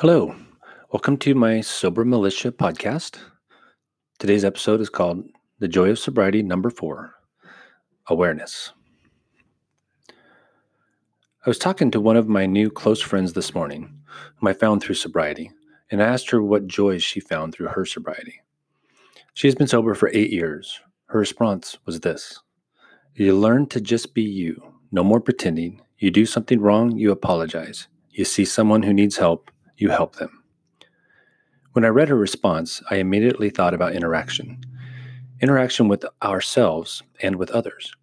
[0.00, 0.34] Hello,
[0.92, 3.18] welcome to my Sober Militia podcast.
[4.18, 7.16] Today's episode is called The Joy of Sobriety, number four
[8.06, 8.72] Awareness.
[10.08, 13.92] I was talking to one of my new close friends this morning,
[14.36, 15.50] whom I found through sobriety,
[15.90, 18.40] and I asked her what joys she found through her sobriety.
[19.34, 20.80] She has been sober for eight years.
[21.08, 22.40] Her response was this
[23.16, 25.82] You learn to just be you, no more pretending.
[25.98, 27.88] You do something wrong, you apologize.
[28.08, 30.42] You see someone who needs help, you help them.
[31.72, 34.60] When I read her response, I immediately thought about interaction
[35.40, 37.94] interaction with ourselves and with others.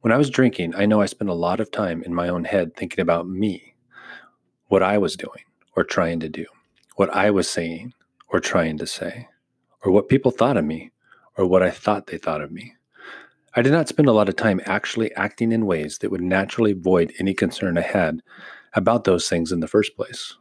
[0.00, 2.44] When I was drinking, I know I spent a lot of time in my own
[2.44, 3.74] head thinking about me,
[4.68, 5.44] what I was doing
[5.76, 6.46] or trying to do,
[6.96, 7.92] what I was saying
[8.28, 9.28] or trying to say,
[9.84, 10.90] or what people thought of me
[11.36, 12.72] or what I thought they thought of me.
[13.54, 16.72] I did not spend a lot of time actually acting in ways that would naturally
[16.72, 18.22] void any concern I had
[18.72, 20.34] about those things in the first place.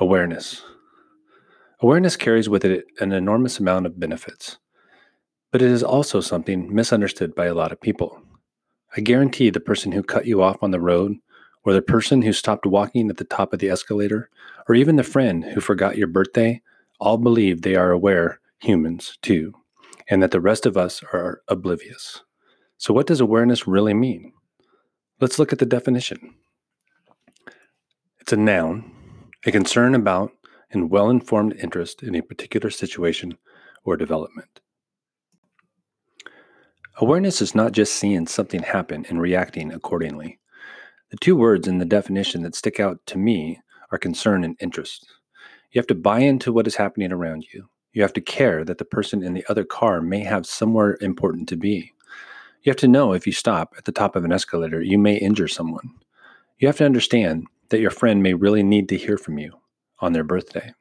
[0.00, 0.62] Awareness.
[1.80, 4.58] Awareness carries with it an enormous amount of benefits,
[5.50, 8.22] but it is also something misunderstood by a lot of people.
[8.96, 11.16] I guarantee the person who cut you off on the road,
[11.64, 14.30] or the person who stopped walking at the top of the escalator,
[14.68, 16.62] or even the friend who forgot your birthday,
[17.00, 19.52] all believe they are aware humans too,
[20.08, 22.22] and that the rest of us are oblivious.
[22.76, 24.32] So, what does awareness really mean?
[25.20, 26.36] Let's look at the definition.
[28.20, 28.92] It's a noun
[29.46, 30.32] a concern about
[30.70, 33.36] and well informed interest in a particular situation
[33.84, 34.60] or development.
[37.00, 40.38] Awareness is not just seeing something happen and reacting accordingly.
[41.10, 43.60] The two words in the definition that stick out to me
[43.92, 45.06] are concern and interest.
[45.70, 47.68] You have to buy into what is happening around you.
[47.92, 51.48] You have to care that the person in the other car may have somewhere important
[51.50, 51.92] to be.
[52.62, 55.16] You have to know if you stop at the top of an escalator, you may
[55.16, 55.90] injure someone.
[56.58, 59.52] You have to understand that your friend may really need to hear from you
[60.00, 60.72] on their birthday.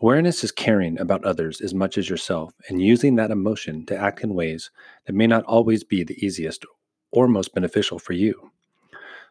[0.00, 4.22] Awareness is caring about others as much as yourself and using that emotion to act
[4.22, 4.70] in ways
[5.06, 6.64] that may not always be the easiest
[7.12, 8.50] or most beneficial for you.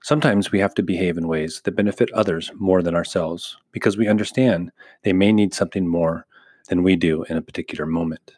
[0.02, 4.08] Sometimes we have to behave in ways that benefit others more than ourselves because we
[4.08, 4.72] understand
[5.04, 6.26] they may need something more
[6.70, 8.36] than we do in a particular moment.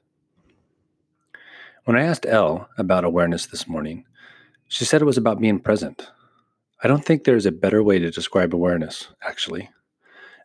[1.86, 4.06] When I asked Elle about awareness this morning,
[4.68, 6.10] she said it was about being present,
[6.84, 9.70] I don't think there's a better way to describe awareness, actually.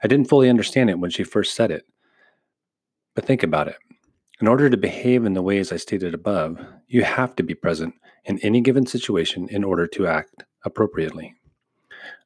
[0.05, 1.85] I didn't fully understand it when she first said it.
[3.17, 3.77] But think about it.
[4.41, 7.95] In order to behave in the ways I stated above, you have to be present
[8.25, 11.35] in any given situation in order to act appropriately.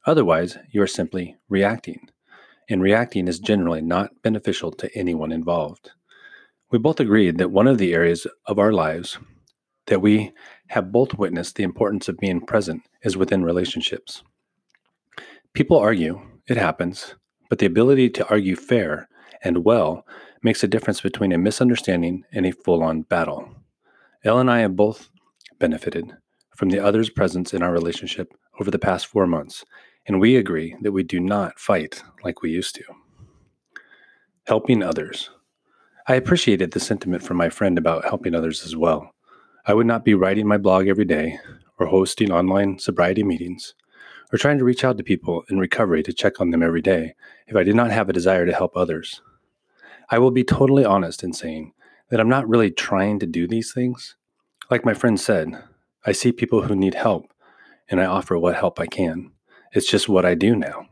[0.05, 2.11] Otherwise, you are simply reacting,
[2.69, 5.93] and reacting is generally not beneficial to anyone involved.
[6.71, 9.17] We both agreed that one of the areas of our lives
[9.87, 10.33] that we
[10.72, 14.22] have both witnessed the importance of being present is within relationships.
[15.53, 16.19] People argue,
[16.49, 17.15] it happens,
[17.50, 19.06] but the ability to argue fair
[19.44, 20.06] and well
[20.43, 23.55] makes a difference between a misunderstanding and a full on battle.
[24.25, 25.10] Elle and I have both
[25.59, 26.10] benefited
[26.56, 29.66] from the other's presence in our relationship over the past four months,
[30.06, 32.84] and we agree that we do not fight like we used to.
[34.47, 35.28] Helping others.
[36.09, 39.12] I appreciated the sentiment from my friend about helping others as well.
[39.65, 41.39] I would not be writing my blog every day
[41.78, 43.75] or hosting online sobriety meetings
[44.33, 47.15] or trying to reach out to people in recovery to check on them every day
[47.47, 49.21] if I did not have a desire to help others.
[50.11, 51.75] I will be totally honest in saying
[52.09, 54.17] that I'm not really trying to do these things.
[54.69, 55.62] Like my friend said,
[56.05, 57.33] I see people who need help
[57.89, 59.31] and I offer what help I can.
[59.72, 60.87] It's just what I do now.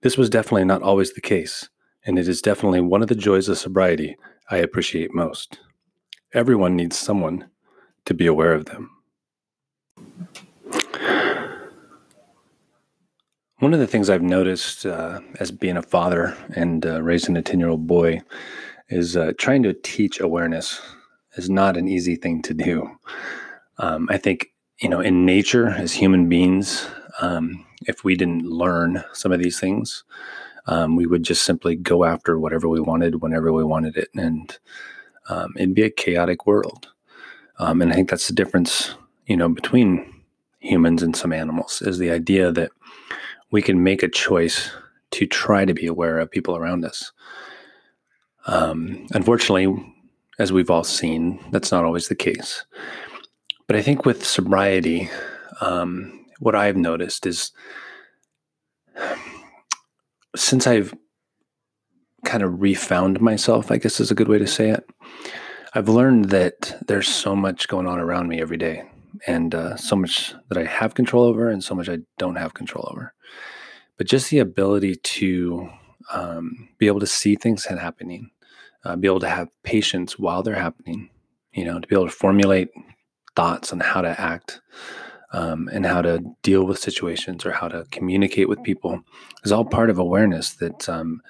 [0.00, 1.68] This was definitely not always the case,
[2.06, 4.16] and it is definitely one of the joys of sobriety
[4.50, 5.60] I appreciate most.
[6.32, 7.50] Everyone needs someone
[8.04, 8.90] to be aware of them.
[13.60, 17.42] One of the things I've noticed uh, as being a father and uh, raising a
[17.42, 18.22] 10 year old boy
[18.88, 20.80] is uh, trying to teach awareness
[21.36, 22.90] is not an easy thing to do.
[23.78, 24.48] Um, I think,
[24.80, 26.86] you know, in nature, as human beings,
[27.20, 30.04] um, if we didn't learn some of these things,
[30.66, 34.08] um, we would just simply go after whatever we wanted whenever we wanted it.
[34.14, 34.58] And
[35.28, 36.88] um, it'd be a chaotic world.
[37.60, 38.94] Um, and I think that's the difference,
[39.26, 40.10] you know, between
[40.60, 42.70] humans and some animals is the idea that
[43.50, 44.70] we can make a choice
[45.10, 47.12] to try to be aware of people around us.
[48.46, 49.94] Um, unfortunately,
[50.38, 52.64] as we've all seen, that's not always the case.
[53.66, 55.10] But I think with sobriety,
[55.60, 57.52] um, what I've noticed is
[60.34, 60.94] since I've
[62.24, 64.88] kind of refound myself, I guess is a good way to say it.
[65.74, 68.82] I've learned that there's so much going on around me every day,
[69.26, 72.54] and uh, so much that I have control over, and so much I don't have
[72.54, 73.14] control over.
[73.96, 75.68] but just the ability to
[76.10, 78.30] um, be able to see things happening,
[78.84, 81.10] uh, be able to have patience while they're happening,
[81.52, 82.70] you know, to be able to formulate
[83.36, 84.62] thoughts on how to act
[85.34, 89.02] um, and how to deal with situations or how to communicate with people
[89.44, 91.20] is all part of awareness that um,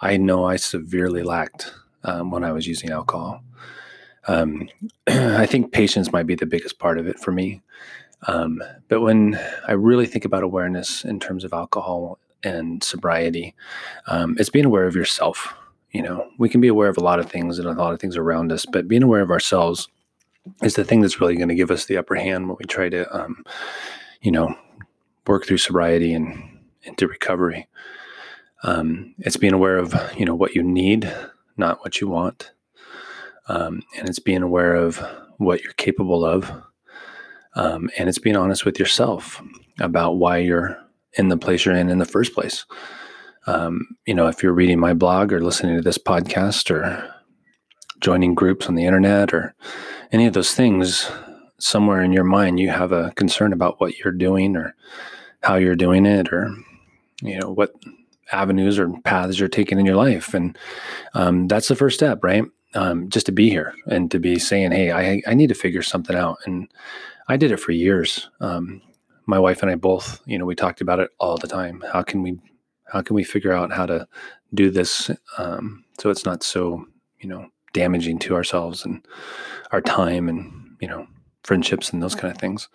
[0.00, 1.72] I know I severely lacked
[2.04, 3.42] um, when I was using alcohol.
[4.26, 4.68] Um,
[5.06, 7.62] I think patience might be the biggest part of it for me.
[8.26, 13.54] Um, but when I really think about awareness in terms of alcohol and sobriety,
[14.06, 15.54] um, it's being aware of yourself.
[15.92, 18.00] You know, we can be aware of a lot of things and a lot of
[18.00, 19.88] things around us, but being aware of ourselves
[20.62, 22.88] is the thing that's really going to give us the upper hand when we try
[22.88, 23.44] to, um,
[24.20, 24.54] you know,
[25.26, 27.66] work through sobriety and into recovery.
[28.62, 31.12] Um, it's being aware of, you know, what you need,
[31.56, 32.52] not what you want.
[33.48, 34.98] Um, and it's being aware of
[35.38, 36.50] what you're capable of.
[37.54, 39.42] Um, and it's being honest with yourself
[39.80, 40.78] about why you're
[41.14, 42.66] in the place you're in in the first place.
[43.46, 47.14] Um, you know, if you're reading my blog or listening to this podcast or
[48.00, 49.54] joining groups on the internet or
[50.12, 51.10] any of those things,
[51.58, 54.74] somewhere in your mind you have a concern about what you're doing or
[55.42, 56.54] how you're doing it or
[57.22, 57.72] you know what
[58.32, 60.58] avenues or paths you're taking in your life and
[61.14, 64.72] um, that's the first step right um, just to be here and to be saying
[64.72, 66.38] hey I, I need to figure something out.
[66.46, 66.68] And
[67.28, 68.28] i did it for years.
[68.40, 68.82] Um,
[69.28, 71.82] my wife and i both you know we talked about it all the time.
[71.92, 72.38] How can we
[72.92, 74.06] how can we figure out how to
[74.54, 75.10] do this?
[75.38, 76.84] Um, so it's not so
[77.20, 79.06] you know damaging to ourselves and
[79.70, 81.06] our time and you know
[81.44, 82.68] friendships and those kind of things.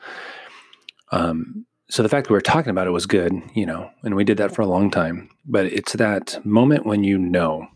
[1.12, 4.16] Um, so the fact that we were talking about it was good, you know, and
[4.16, 5.30] we did that for a long time.
[5.46, 7.68] But it's that moment when you know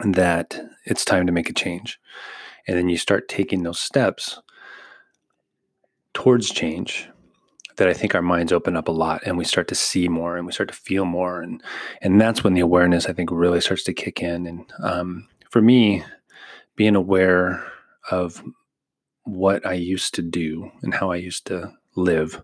[0.00, 1.98] that it's time to make a change,
[2.66, 4.40] and then you start taking those steps
[6.14, 7.08] towards change
[7.76, 10.36] that I think our minds open up a lot and we start to see more
[10.36, 11.42] and we start to feel more.
[11.42, 11.62] And
[12.00, 14.46] and that's when the awareness I think really starts to kick in.
[14.46, 16.04] And um, for me
[16.74, 17.70] being aware
[18.10, 18.42] of
[19.24, 22.42] what I used to do and how I used to live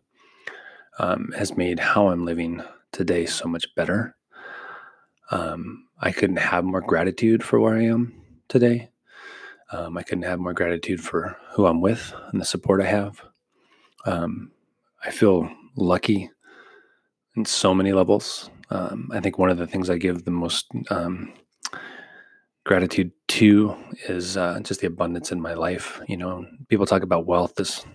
[0.99, 4.16] um, has made how I'm living today so much better.
[5.31, 8.12] Um, I couldn't have more gratitude for where I am
[8.49, 8.90] today.
[9.70, 13.22] Um, I couldn't have more gratitude for who I'm with and the support I have.
[14.04, 14.50] Um,
[15.04, 16.28] I feel lucky
[17.37, 18.50] in so many levels.
[18.70, 21.32] Um, I think one of the things I give the most um,
[22.66, 23.76] gratitude to
[24.08, 26.00] is uh, just the abundance in my life.
[26.08, 27.87] You know, people talk about wealth as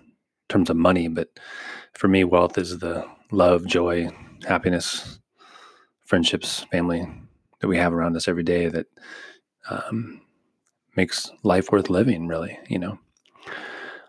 [0.48, 1.27] terms of money, but
[1.94, 4.09] for me, wealth is the love, joy,
[4.48, 5.19] happiness,
[6.06, 7.06] friendships, family
[7.59, 8.88] that we have around us every day that
[9.69, 10.21] um,
[10.95, 12.27] makes life worth living.
[12.27, 13.00] Really, you know.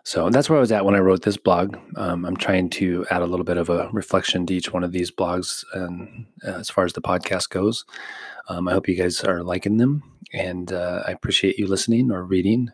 [0.03, 1.77] So that's where I was at when I wrote this blog.
[1.95, 4.91] Um, I'm trying to add a little bit of a reflection to each one of
[4.91, 7.85] these blogs, and uh, as far as the podcast goes,
[8.47, 10.01] um, I hope you guys are liking them,
[10.33, 12.71] and uh, I appreciate you listening or reading.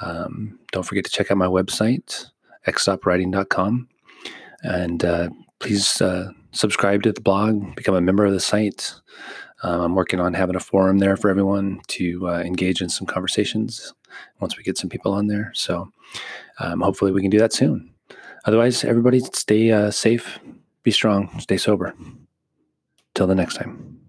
[0.00, 2.26] Um, don't forget to check out my website,
[2.66, 3.88] xstopwriting.com,
[4.64, 5.28] and uh,
[5.60, 8.94] please uh, subscribe to the blog, become a member of the site.
[9.64, 13.06] Um, I'm working on having a forum there for everyone to uh, engage in some
[13.06, 13.94] conversations
[14.38, 15.52] once we get some people on there.
[15.54, 15.90] So
[16.58, 17.90] um, hopefully we can do that soon.
[18.44, 20.38] Otherwise, everybody stay uh, safe,
[20.82, 21.94] be strong, stay sober.
[23.14, 24.03] Till the next time.